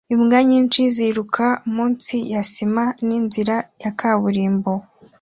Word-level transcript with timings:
Imbwa 0.13 0.39
nyinshi 0.49 0.81
ziruka 0.95 1.45
munsi 1.75 2.15
ya 2.33 2.41
sima 2.51 2.83
n'inzira 3.07 3.55
ya 3.83 3.91
kaburimbo 3.99 4.71